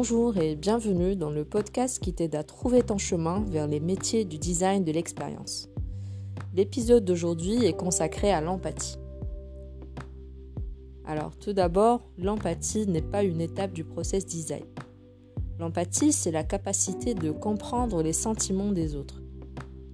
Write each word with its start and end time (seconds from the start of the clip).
Bonjour 0.00 0.36
et 0.36 0.54
bienvenue 0.54 1.16
dans 1.16 1.28
le 1.28 1.44
podcast 1.44 2.00
qui 2.00 2.14
t'aide 2.14 2.36
à 2.36 2.44
trouver 2.44 2.84
ton 2.84 2.98
chemin 2.98 3.44
vers 3.48 3.66
les 3.66 3.80
métiers 3.80 4.24
du 4.24 4.38
design 4.38 4.84
de 4.84 4.92
l'expérience. 4.92 5.68
L'épisode 6.54 7.04
d'aujourd'hui 7.04 7.64
est 7.64 7.72
consacré 7.72 8.30
à 8.30 8.40
l'empathie. 8.40 8.96
Alors 11.04 11.36
tout 11.36 11.52
d'abord, 11.52 12.08
l'empathie 12.16 12.86
n'est 12.86 13.02
pas 13.02 13.24
une 13.24 13.40
étape 13.40 13.72
du 13.72 13.82
process 13.82 14.24
design. 14.24 14.62
L'empathie, 15.58 16.12
c'est 16.12 16.30
la 16.30 16.44
capacité 16.44 17.14
de 17.14 17.32
comprendre 17.32 18.00
les 18.00 18.12
sentiments 18.12 18.70
des 18.70 18.94
autres. 18.94 19.20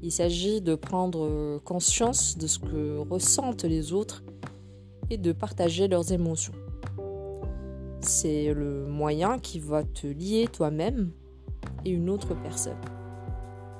Il 0.02 0.12
s'agit 0.12 0.60
de 0.60 0.74
prendre 0.74 1.60
conscience 1.64 2.36
de 2.36 2.46
ce 2.46 2.58
que 2.58 2.98
ressentent 2.98 3.64
les 3.64 3.94
autres 3.94 4.22
et 5.08 5.16
de 5.16 5.32
partager 5.32 5.88
leurs 5.88 6.12
émotions 6.12 6.52
c'est 8.04 8.52
le 8.52 8.86
moyen 8.86 9.38
qui 9.38 9.58
va 9.58 9.82
te 9.82 10.06
lier 10.06 10.48
toi-même 10.52 11.10
et 11.84 11.90
une 11.90 12.10
autre 12.10 12.34
personne. 12.34 12.76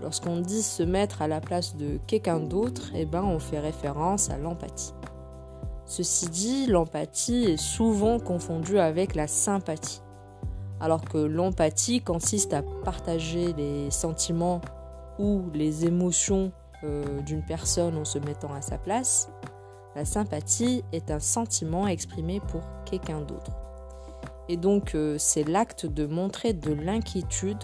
Lorsqu'on 0.00 0.40
dit 0.40 0.62
se 0.62 0.82
mettre 0.82 1.22
à 1.22 1.28
la 1.28 1.40
place 1.40 1.76
de 1.76 1.98
quelqu'un 2.06 2.40
d'autre, 2.40 2.90
eh 2.94 3.06
ben 3.06 3.22
on 3.22 3.38
fait 3.38 3.60
référence 3.60 4.30
à 4.30 4.36
l'empathie. 4.36 4.92
Ceci 5.86 6.28
dit, 6.28 6.66
l'empathie 6.66 7.44
est 7.44 7.56
souvent 7.56 8.18
confondue 8.18 8.78
avec 8.78 9.14
la 9.14 9.26
sympathie. 9.26 10.00
Alors 10.80 11.04
que 11.04 11.18
l'empathie 11.18 12.00
consiste 12.00 12.52
à 12.52 12.62
partager 12.84 13.52
les 13.52 13.90
sentiments 13.90 14.60
ou 15.18 15.44
les 15.52 15.86
émotions 15.86 16.52
euh, 16.82 17.20
d'une 17.22 17.44
personne 17.44 17.96
en 17.96 18.04
se 18.04 18.18
mettant 18.18 18.52
à 18.52 18.60
sa 18.60 18.78
place, 18.78 19.30
la 19.94 20.04
sympathie 20.04 20.82
est 20.92 21.10
un 21.10 21.20
sentiment 21.20 21.86
exprimé 21.86 22.40
pour 22.40 22.62
quelqu'un 22.84 23.20
d'autre. 23.20 23.63
Et 24.48 24.56
donc, 24.56 24.94
euh, 24.94 25.16
c'est 25.18 25.44
l'acte 25.44 25.86
de 25.86 26.06
montrer 26.06 26.52
de 26.52 26.72
l'inquiétude 26.72 27.58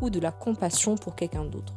ou 0.00 0.10
de 0.10 0.20
la 0.20 0.30
compassion 0.30 0.96
pour 0.96 1.16
quelqu'un 1.16 1.44
d'autre. 1.44 1.74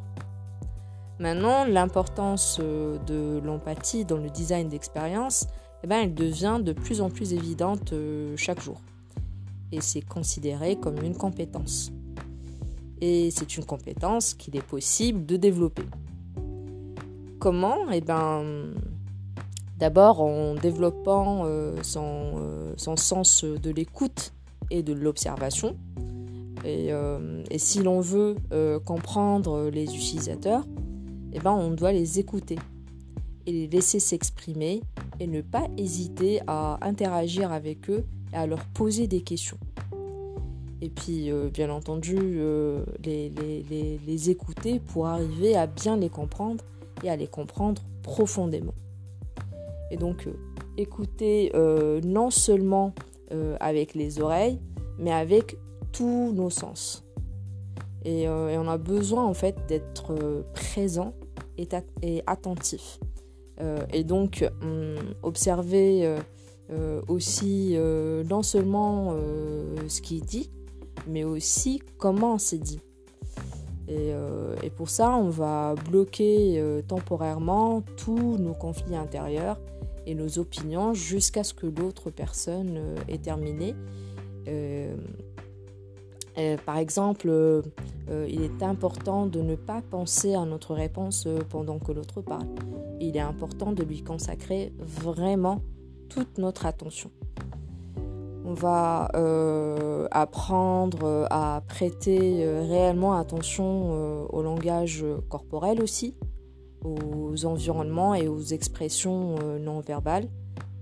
Maintenant, 1.18 1.64
l'importance 1.64 2.58
euh, 2.60 2.98
de 3.06 3.40
l'empathie 3.44 4.04
dans 4.04 4.18
le 4.18 4.30
design 4.30 4.68
d'expérience, 4.68 5.46
eh 5.82 5.88
ben, 5.88 6.02
elle 6.02 6.14
devient 6.14 6.60
de 6.62 6.72
plus 6.72 7.00
en 7.00 7.10
plus 7.10 7.32
évidente 7.32 7.92
euh, 7.92 8.36
chaque 8.36 8.60
jour. 8.60 8.80
Et 9.72 9.80
c'est 9.80 10.00
considéré 10.00 10.76
comme 10.76 11.02
une 11.02 11.16
compétence. 11.16 11.90
Et 13.00 13.30
c'est 13.30 13.56
une 13.56 13.64
compétence 13.64 14.34
qu'il 14.34 14.56
est 14.56 14.66
possible 14.66 15.26
de 15.26 15.36
développer. 15.36 15.84
Comment? 17.40 17.90
Eh 17.92 18.00
ben, 18.00 18.72
D'abord 19.78 20.20
en 20.20 20.54
développant 20.54 21.44
euh, 21.44 21.76
euh, 21.96 22.72
son, 22.76 22.96
sens 22.96 23.44
de 23.44 23.70
l'écoute 23.70 24.32
et 24.70 24.82
de 24.82 24.92
l'observation. 24.92 25.76
Et, 26.64 26.92
euh, 26.92 27.44
si 27.56 27.80
l'on 27.82 28.00
veut 28.00 28.34
comprendre 28.84 29.70
les 29.70 29.84
utilisateurs, 29.84 30.66
eh 31.32 31.38
ben, 31.38 31.52
on 31.52 31.70
doit 31.70 31.92
les 31.92 32.18
écouter 32.18 32.56
et 33.46 33.52
les 33.52 33.68
laisser 33.68 34.00
s'exprimer 34.00 34.82
et 35.20 35.28
ne 35.28 35.42
pas 35.42 35.68
hésiter 35.76 36.40
à 36.48 36.78
interagir 36.82 37.52
avec 37.52 37.88
eux 37.88 38.04
et 38.32 38.36
à 38.36 38.46
leur 38.48 38.64
poser 38.74 39.06
des 39.06 39.20
questions. 39.20 39.58
Et 40.80 40.90
puis, 40.90 41.30
bien 41.54 41.70
entendu, 41.70 42.40
les 43.04 44.30
écouter 44.30 44.80
pour 44.80 45.06
arriver 45.06 45.56
à 45.56 45.68
bien 45.68 45.96
les 45.96 46.08
comprendre 46.08 46.64
et 47.04 47.10
à 47.10 47.16
les 47.16 47.28
comprendre 47.28 47.82
profondément. 48.02 48.74
Et 49.90 49.96
donc, 49.96 50.26
euh, 50.26 50.32
écouter 50.76 51.50
euh, 51.54 52.00
non 52.04 52.30
seulement 52.30 52.94
euh, 53.32 53.56
avec 53.60 53.94
les 53.94 54.20
oreilles, 54.20 54.60
mais 54.98 55.12
avec 55.12 55.58
tous 55.92 56.32
nos 56.32 56.50
sens. 56.50 57.04
Et, 58.04 58.28
on 58.28 58.68
a 58.68 58.78
besoin 58.78 59.24
en 59.24 59.34
fait 59.34 59.56
d'être 59.68 60.44
présent 60.54 61.14
et, 61.58 62.22
attentif. 62.26 63.00
et 63.92 64.04
donc, 64.04 64.48
observer 65.22 66.16
aussi 67.08 67.76
non 68.30 68.42
seulement 68.42 69.14
ce 69.88 70.00
qui 70.00 70.18
est 70.18 70.24
dit, 70.26 70.50
mais 71.06 71.24
aussi 71.24 71.82
comment 71.98 72.38
c'est 72.38 72.58
dit. 72.58 72.80
Et, 73.88 74.14
pour 74.76 74.88
ça, 74.88 75.10
on 75.16 75.28
va 75.28 75.74
bloquer 75.90 76.62
temporairement 76.86 77.82
tous 77.96 78.38
nos 78.38 78.54
conflits 78.54 78.96
intérieurs 78.96 79.58
et 80.08 80.14
nos 80.14 80.38
opinions 80.38 80.94
jusqu'à 80.94 81.44
ce 81.44 81.52
que 81.52 81.66
l'autre 81.66 82.10
personne 82.10 82.76
euh, 82.78 82.96
ait 83.08 83.18
terminé. 83.18 83.76
Euh, 84.48 84.96
euh, 86.38 86.56
par 86.64 86.78
exemple, 86.78 87.28
il 88.08 88.42
est 88.42 88.62
important 88.62 89.26
de 89.26 89.42
ne 89.42 89.56
pas 89.56 89.82
penser 89.82 90.34
à 90.34 90.44
notre 90.44 90.72
réponse 90.72 91.26
pendant 91.50 91.78
que 91.78 91.90
l'autre 91.92 92.22
parle. 92.22 92.46
Il 93.00 93.16
est 93.16 93.20
important 93.20 93.72
de 93.72 93.82
lui 93.82 94.02
consacrer 94.02 94.72
vraiment 94.78 95.60
toute 96.08 96.38
notre 96.38 96.64
attention. 96.64 97.10
On 98.44 98.54
va 98.54 99.10
apprendre 100.12 101.26
à 101.28 101.60
prêter 101.66 102.48
réellement 102.60 103.14
attention 103.14 104.28
au 104.30 104.42
langage 104.42 105.04
corporel 105.28 105.82
aussi, 105.82 106.14
aux 106.84 107.44
environnements 107.44 108.14
et 108.14 108.28
aux 108.28 108.40
expressions 108.40 109.36
euh, 109.42 109.58
non 109.58 109.80
verbales. 109.80 110.28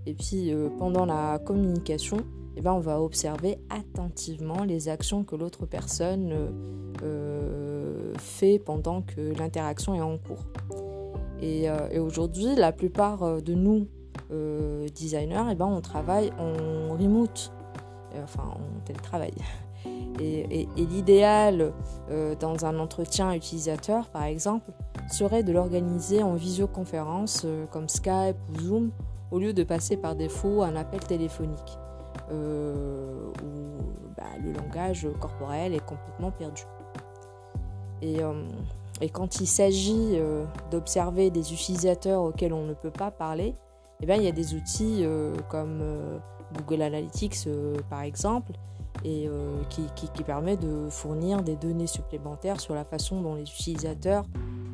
Et 0.07 0.15
puis 0.15 0.53
euh, 0.53 0.69
pendant 0.79 1.07
la 1.07 1.39
communication, 1.39 2.19
eh 2.57 2.61
ben, 2.61 2.73
on 2.73 2.81
va 2.81 3.01
observer 3.01 3.59
attentivement 3.71 4.65
les 4.65 4.89
actions 4.89 5.25
que 5.25 5.37
l'autre 5.37 5.67
personne 5.67 6.33
euh, 7.03 8.15
fait 8.19 8.59
pendant 8.59 9.03
que 9.03 9.21
l'interaction 9.39 9.95
est 9.95 10.01
en 10.01 10.17
cours. 10.17 10.47
Et, 11.43 11.69
aujourd'hui, 11.99 12.55
la 12.57 12.73
plupart 12.73 13.43
de 13.43 13.53
nous, 13.53 13.89
designers, 14.95 15.45
eh 15.51 15.55
ben, 15.55 15.67
on 15.67 15.83
travaille 15.83 16.31
en 16.39 16.97
remote, 16.97 17.53
enfin 18.23 18.45
en 18.45 18.81
télétravail. 18.87 19.34
Et, 20.19 20.67
l'idéal 20.78 21.75
dans 22.41 22.65
un 22.65 22.78
entretien 22.78 23.34
utilisateur, 23.34 24.09
par 24.09 24.23
exemple, 24.23 24.73
serait 25.12 25.43
de 25.43 25.53
l'organiser 25.53 26.22
en 26.22 26.34
visioconférence 26.34 27.43
euh, 27.44 27.67
comme 27.67 27.89
Skype 27.89 28.37
ou 28.50 28.61
Zoom 28.61 28.91
au 29.31 29.39
lieu 29.39 29.53
de 29.53 29.65
passer 29.65 29.97
par 29.97 30.15
défaut 30.15 30.62
un 30.62 30.77
appel 30.77 31.00
téléphonique 31.00 31.78
euh, 32.31 33.28
où 33.43 33.83
bah, 34.16 34.25
le 34.43 34.53
langage 34.53 35.09
corporel 35.21 35.75
est 35.75 35.84
complètement 35.84 36.31
perdu. 36.31 36.62
Et, 38.03 38.22
euh, 38.22 38.45
quand 39.12 39.41
il 39.41 39.47
s'agit 39.47 40.19
d'observer 40.71 41.28
des 41.31 41.53
utilisateurs 41.53 42.22
auxquels 42.22 42.55
on 42.55 42.65
ne 42.65 42.72
peut 42.72 42.91
pas 42.91 43.11
parler, 43.11 43.55
eh 44.00 44.06
bien, 44.06 44.16
il 44.16 44.22
y 44.22 44.28
a 44.28 44.33
des 44.33 44.55
outils 44.55 45.05
comme 45.50 45.83
Google 46.55 46.81
Analytics 46.81 47.47
par 47.91 48.00
exemple, 48.00 48.53
et 49.05 49.28
qui, 49.69 49.83
qui, 49.95 50.22
permet 50.22 50.56
de 50.56 50.89
fournir 50.89 51.43
des 51.43 51.56
données 51.56 51.87
supplémentaires 51.87 52.59
sur 52.59 52.75
la 52.75 52.84
façon 52.84 53.21
dont 53.21 53.34
les 53.34 53.43
utilisateurs 53.43 54.25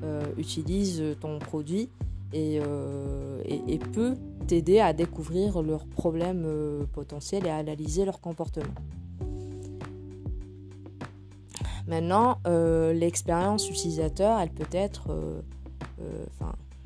euh, 0.05 0.25
utilise 0.37 1.01
ton 1.21 1.39
produit 1.39 1.89
euh, 2.35 3.41
et, 3.45 3.79
peut 3.79 4.17
t'aider 4.49 4.81
à 4.81 4.93
découvrir 4.93 5.63
leurs 5.63 5.87
problèmes 5.87 6.43
euh, 6.45 6.85
potentiels 6.93 7.47
et 7.47 7.51
à 7.51 7.57
analyser 7.57 8.05
leur 8.05 8.21
comportement. 8.21 8.75
Maintenant, 11.87 12.39
l'expérience 12.45 13.69
utilisateur, 13.69 14.41
elle 14.41 14.51
peut 14.51 14.65
être, 14.73 15.11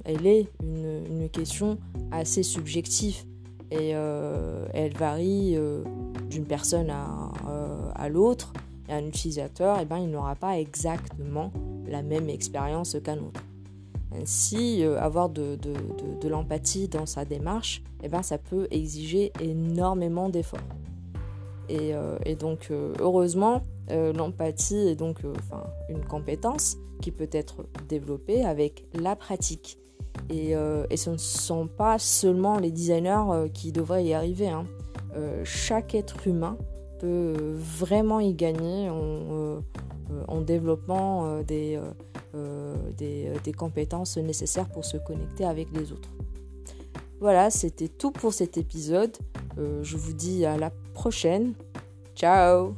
elle 0.05 0.26
est 0.26 0.49
une, 0.62 1.28
question 1.31 1.78
assez 2.10 2.43
subjective 2.43 3.25
et 3.70 3.91
elle 3.91 4.96
varie 4.96 5.56
d'une 6.29 6.44
personne 6.44 6.91
à, 6.91 7.31
à 7.94 8.08
l'autre. 8.08 8.52
Et 8.88 8.93
un 8.93 9.06
utilisateur, 9.06 9.79
eh 9.81 9.85
ben, 9.85 9.99
il 9.99 10.11
n'aura 10.11 10.35
pas 10.35 10.58
exactement 10.58 11.52
la 11.88 12.03
même 12.03 12.29
expérience 12.29 12.97
qu'un 13.03 13.19
autre. 13.19 13.43
Ainsi, 14.15 14.85
euh, 14.85 15.00
avoir 15.00 15.29
de, 15.29 15.59
l'empathie 16.29 16.88
dans 16.88 17.06
sa 17.06 17.25
démarche, 17.25 17.83
eh 18.03 18.09
ben, 18.09 18.23
ça 18.23 18.38
peut 18.38 18.67
exiger 18.71 19.33
énormément 19.41 20.29
d'efforts. 20.29 20.61
Et, 21.69 21.94
euh, 21.94 22.17
donc, 22.38 22.69
euh, 22.71 22.94
heureusement, 23.00 23.62
l'empathie 23.88 24.88
est 24.88 24.97
donc 24.97 25.19
une 25.88 26.05
compétence 26.05 26.77
qui 27.00 27.12
peut 27.12 27.29
être 27.31 27.67
développée 27.89 28.44
avec 28.44 28.85
la 28.94 29.15
pratique. 29.15 29.79
Et, 30.29 30.55
ce 30.55 31.11
ne 31.11 31.17
sont 31.17 31.69
pas 31.69 31.99
seulement 31.99 32.59
les 32.59 32.73
designers 32.73 33.49
qui 33.53 33.71
devraient 33.71 34.05
y 34.05 34.12
arriver. 34.12 34.49
Hein. 34.49 34.67
chaque 35.44 35.94
être 35.94 36.27
humain 36.27 36.59
peut 36.98 37.54
vraiment 37.56 38.20
y 38.20 38.34
gagner 38.34 38.88
en, 38.90 39.60
euh, 40.10 40.40
développant 40.43 41.26
euh, 41.26 41.43
euh, 42.34 42.76
des, 42.96 43.32
des 43.43 43.52
compétences 43.52 44.16
nécessaires 44.16 44.69
pour 44.69 44.84
se 44.84 44.96
connecter 44.96 45.44
avec 45.44 45.69
les 45.72 45.93
autres. 45.93 46.10
Voilà, 47.20 47.50
c'était 47.50 47.88
tout 47.88 48.10
pour 48.10 48.32
cet 48.32 48.58
épisode. 48.58 49.16
je 49.56 49.96
vous 49.96 50.12
dis 50.12 50.44
à 50.44 50.58
la 50.58 50.70
prochaine. 50.93 51.54
Ciao 52.14 52.76